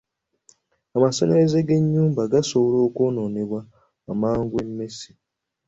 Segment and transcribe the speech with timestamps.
[0.95, 3.59] Amasannyalaze g'enjuba gasobola okwonoonebwa
[4.11, 5.11] amangu emmese.